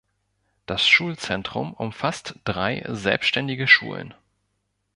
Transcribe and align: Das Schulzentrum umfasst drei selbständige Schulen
Das 0.65 0.87
Schulzentrum 0.89 1.73
umfasst 1.75 2.39
drei 2.43 2.83
selbständige 2.89 3.67
Schulen 3.67 4.15